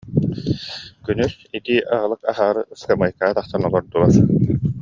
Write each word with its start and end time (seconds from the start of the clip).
Күнүс 1.09 1.35
итии 1.59 1.77
аһылык 1.97 2.21
аһаары 2.33 2.61
ыскамыайкаҕа 2.73 3.35
тахсан 3.37 3.61
олордулар 3.67 4.11